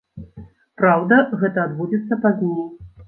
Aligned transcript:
Праўда, 0.81 1.19
гэта 1.43 1.57
адбудзецца 1.67 2.21
пазней. 2.25 2.59